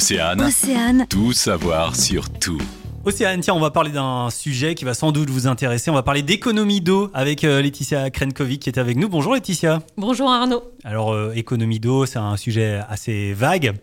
Océane, 0.00 0.40
Océane, 0.40 1.06
tout 1.10 1.34
savoir 1.34 1.94
sur 1.94 2.30
tout. 2.30 2.56
Océane, 3.04 3.42
tiens, 3.42 3.52
on 3.52 3.60
va 3.60 3.70
parler 3.70 3.90
d'un 3.90 4.30
sujet 4.30 4.74
qui 4.74 4.86
va 4.86 4.94
sans 4.94 5.12
doute 5.12 5.28
vous 5.28 5.46
intéresser. 5.46 5.90
On 5.90 5.94
va 5.94 6.02
parler 6.02 6.22
d'économie 6.22 6.80
d'eau 6.80 7.10
avec 7.12 7.44
euh, 7.44 7.60
Laetitia 7.60 8.08
Krenkovic 8.08 8.62
qui 8.62 8.70
est 8.70 8.78
avec 8.78 8.96
nous. 8.96 9.10
Bonjour 9.10 9.34
Laetitia. 9.34 9.82
Bonjour 9.98 10.30
Arnaud. 10.30 10.62
Alors, 10.84 11.12
euh, 11.12 11.32
économie 11.34 11.80
d'eau, 11.80 12.06
c'est 12.06 12.18
un 12.18 12.38
sujet 12.38 12.80
assez 12.88 13.34
vague. 13.34 13.74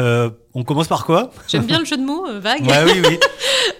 Euh, 0.00 0.30
on 0.54 0.64
commence 0.64 0.88
par 0.88 1.06
quoi? 1.06 1.30
J'aime 1.46 1.66
bien 1.66 1.78
le 1.78 1.84
jeu 1.84 1.96
de 1.96 2.02
mots, 2.02 2.26
euh, 2.26 2.40
vague. 2.40 2.66
Ouais, 2.66 2.82
oui, 2.86 3.02
oui. 3.08 3.18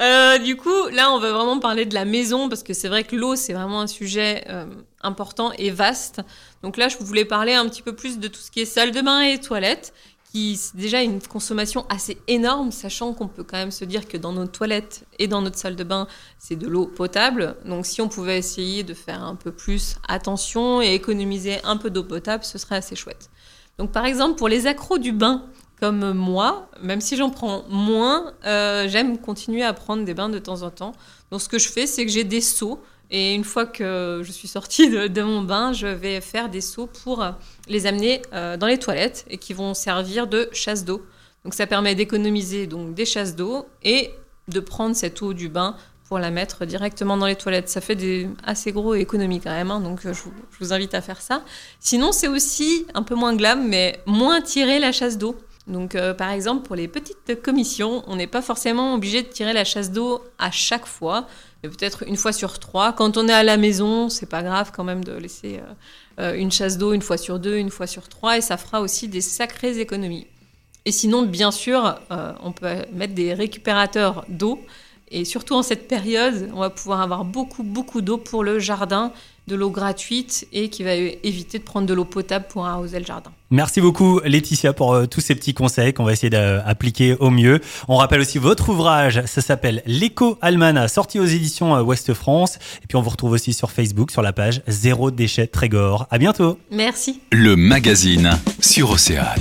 Euh, 0.00 0.38
du 0.38 0.56
coup, 0.56 0.88
là, 0.92 1.10
on 1.12 1.18
va 1.18 1.32
vraiment 1.32 1.58
parler 1.58 1.84
de 1.84 1.94
la 1.94 2.04
maison 2.04 2.48
parce 2.48 2.62
que 2.62 2.72
c'est 2.72 2.88
vrai 2.88 3.02
que 3.02 3.16
l'eau, 3.16 3.34
c'est 3.34 3.52
vraiment 3.52 3.80
un 3.80 3.86
sujet 3.88 4.44
euh, 4.48 4.66
important 5.02 5.50
et 5.58 5.70
vaste. 5.70 6.20
Donc 6.62 6.76
là, 6.76 6.88
je 6.88 6.96
voulais 6.98 7.24
parler 7.24 7.54
un 7.54 7.68
petit 7.68 7.82
peu 7.82 7.94
plus 7.94 8.18
de 8.18 8.28
tout 8.28 8.38
ce 8.38 8.50
qui 8.50 8.60
est 8.60 8.64
salle 8.64 8.92
de 8.92 9.00
bain 9.00 9.20
et 9.20 9.40
toilettes, 9.40 9.92
qui 10.30 10.56
c'est 10.56 10.76
déjà 10.76 11.02
une 11.02 11.20
consommation 11.22 11.86
assez 11.88 12.18
énorme, 12.28 12.70
sachant 12.70 13.14
qu'on 13.14 13.28
peut 13.28 13.44
quand 13.44 13.56
même 13.56 13.70
se 13.70 13.84
dire 13.84 14.06
que 14.06 14.16
dans 14.16 14.32
nos 14.32 14.46
toilettes 14.46 15.04
et 15.18 15.26
dans 15.26 15.42
notre 15.42 15.56
salle 15.56 15.76
de 15.76 15.84
bain, 15.84 16.06
c'est 16.38 16.56
de 16.56 16.66
l'eau 16.66 16.86
potable. 16.86 17.56
Donc 17.64 17.86
si 17.86 18.00
on 18.00 18.08
pouvait 18.08 18.38
essayer 18.38 18.82
de 18.82 18.94
faire 18.94 19.22
un 19.22 19.34
peu 19.34 19.52
plus 19.52 19.96
attention 20.06 20.82
et 20.82 20.94
économiser 20.94 21.58
un 21.64 21.76
peu 21.76 21.90
d'eau 21.90 22.04
potable, 22.04 22.44
ce 22.44 22.58
serait 22.58 22.76
assez 22.76 22.96
chouette. 22.96 23.30
Donc 23.78 23.92
par 23.92 24.04
exemple, 24.04 24.36
pour 24.36 24.48
les 24.48 24.66
accros 24.66 24.98
du 24.98 25.12
bain, 25.12 25.44
comme 25.80 26.12
moi, 26.12 26.68
même 26.82 27.00
si 27.00 27.16
j'en 27.16 27.30
prends 27.30 27.64
moins, 27.68 28.32
euh, 28.44 28.88
j'aime 28.88 29.18
continuer 29.18 29.62
à 29.62 29.72
prendre 29.72 30.04
des 30.04 30.14
bains 30.14 30.28
de 30.28 30.38
temps 30.38 30.62
en 30.62 30.70
temps. 30.70 30.92
Donc 31.30 31.40
ce 31.40 31.48
que 31.48 31.58
je 31.58 31.68
fais, 31.68 31.86
c'est 31.86 32.04
que 32.04 32.10
j'ai 32.10 32.24
des 32.24 32.40
seaux. 32.40 32.82
Et 33.10 33.34
une 33.34 33.44
fois 33.44 33.64
que 33.64 34.20
je 34.22 34.30
suis 34.30 34.48
sortie 34.48 34.90
de, 34.90 35.22
mon 35.22 35.42
bain, 35.42 35.72
je 35.72 35.86
vais 35.86 36.20
faire 36.20 36.50
des 36.50 36.60
seaux 36.60 36.86
pour 36.86 37.22
euh, 37.22 37.30
les 37.66 37.86
amener 37.86 38.22
euh, 38.34 38.56
dans 38.56 38.66
les 38.66 38.78
toilettes 38.78 39.24
et 39.30 39.38
qui 39.38 39.54
vont 39.54 39.72
servir 39.74 40.26
de 40.26 40.48
chasse 40.52 40.84
d'eau. 40.84 41.02
Donc 41.44 41.54
ça 41.54 41.66
permet 41.66 41.94
d'économiser 41.94 42.66
donc 42.66 42.94
des 42.94 43.06
chasses 43.06 43.34
d'eau 43.34 43.66
et 43.82 44.10
de 44.48 44.60
prendre 44.60 44.94
cette 44.94 45.22
eau 45.22 45.32
du 45.32 45.48
bain 45.48 45.76
pour 46.06 46.18
la 46.18 46.30
mettre 46.30 46.66
directement 46.66 47.16
dans 47.16 47.26
les 47.26 47.36
toilettes. 47.36 47.68
Ça 47.68 47.80
fait 47.80 47.94
des 47.94 48.28
assez 48.44 48.72
gros 48.72 48.94
économies 48.94 49.40
quand 49.40 49.50
même, 49.50 49.70
hein, 49.70 49.80
donc 49.80 50.04
euh, 50.04 50.12
je 50.12 50.22
vous, 50.60 50.72
invite 50.72 50.92
à 50.94 51.00
faire 51.00 51.22
ça. 51.22 51.42
Sinon, 51.80 52.12
c'est 52.12 52.28
aussi 52.28 52.86
un 52.92 53.02
peu 53.02 53.14
moins 53.14 53.34
glam, 53.34 53.66
mais 53.66 54.00
moins 54.04 54.42
tirer 54.42 54.78
la 54.78 54.92
chasse 54.92 55.16
d'eau. 55.16 55.36
Donc, 55.66 55.98
par 56.16 56.30
exemple, 56.30 56.66
pour 56.66 56.76
les 56.76 56.88
petites 56.88 57.42
commissions, 57.42 58.02
on 58.06 58.16
n'est 58.16 58.26
pas 58.26 58.40
forcément 58.40 58.94
obligé 58.94 59.20
de 59.20 59.28
tirer 59.28 59.52
la 59.52 59.64
chasse 59.64 59.92
d'eau 59.92 60.24
à 60.38 60.50
chaque 60.50 60.86
fois, 60.86 61.26
peut-être 61.62 62.04
une 62.06 62.16
fois 62.16 62.32
sur 62.32 62.58
trois. 62.58 62.92
Quand 62.92 63.16
on 63.16 63.28
est 63.28 63.32
à 63.32 63.42
la 63.42 63.56
maison, 63.56 64.08
c'est 64.08 64.28
pas 64.28 64.42
grave 64.42 64.70
quand 64.74 64.84
même 64.84 65.02
de 65.02 65.12
laisser 65.12 65.58
euh, 65.58 66.32
euh, 66.32 66.34
une 66.34 66.52
chasse 66.52 66.78
d'eau 66.78 66.92
une 66.92 67.02
fois 67.02 67.16
sur 67.16 67.38
deux, 67.38 67.56
une 67.56 67.70
fois 67.70 67.86
sur 67.86 68.08
trois, 68.08 68.38
et 68.38 68.40
ça 68.40 68.56
fera 68.56 68.80
aussi 68.80 69.08
des 69.08 69.20
sacrées 69.20 69.78
économies. 69.78 70.26
Et 70.84 70.92
sinon, 70.92 71.22
bien 71.22 71.50
sûr, 71.50 71.98
euh, 72.10 72.32
on 72.42 72.52
peut 72.52 72.68
mettre 72.92 73.14
des 73.14 73.34
récupérateurs 73.34 74.24
d'eau. 74.28 74.60
Et 75.10 75.24
surtout 75.24 75.54
en 75.54 75.62
cette 75.62 75.88
période, 75.88 76.50
on 76.54 76.60
va 76.60 76.70
pouvoir 76.70 77.00
avoir 77.00 77.24
beaucoup, 77.24 77.62
beaucoup 77.62 78.00
d'eau 78.00 78.18
pour 78.18 78.44
le 78.44 78.58
jardin, 78.58 79.12
de 79.48 79.56
l'eau 79.56 79.70
gratuite 79.70 80.46
et 80.52 80.68
qui 80.68 80.84
va 80.84 80.94
éviter 80.94 81.58
de 81.58 81.64
prendre 81.64 81.86
de 81.86 81.94
l'eau 81.94 82.04
potable 82.04 82.44
pour 82.48 82.66
arroser 82.66 83.00
le 83.00 83.04
jardin. 83.04 83.32
Merci 83.50 83.80
beaucoup 83.80 84.20
Laetitia 84.24 84.74
pour 84.74 84.92
euh, 84.92 85.06
tous 85.06 85.20
ces 85.20 85.34
petits 85.34 85.54
conseils 85.54 85.94
qu'on 85.94 86.04
va 86.04 86.12
essayer 86.12 86.30
d'appliquer 86.30 87.16
au 87.18 87.30
mieux. 87.30 87.60
On 87.88 87.96
rappelle 87.96 88.20
aussi 88.20 88.38
votre 88.38 88.68
ouvrage, 88.68 89.22
ça 89.24 89.40
s'appelle 89.40 89.82
L'éco 89.86 90.38
Almana, 90.42 90.86
sorti 90.86 91.18
aux 91.18 91.24
éditions 91.24 91.74
euh, 91.74 91.82
Ouest 91.82 92.12
France. 92.12 92.58
Et 92.84 92.86
puis 92.86 92.96
on 92.96 93.02
vous 93.02 93.10
retrouve 93.10 93.32
aussi 93.32 93.54
sur 93.54 93.72
Facebook 93.72 94.10
sur 94.10 94.22
la 94.22 94.32
page 94.32 94.62
Zéro 94.68 95.10
déchet 95.10 95.46
Trégor. 95.46 96.06
À 96.10 96.18
bientôt. 96.18 96.58
Merci. 96.70 97.20
Le 97.32 97.56
magazine 97.56 98.38
sur 98.60 98.90
Océane. 98.90 99.40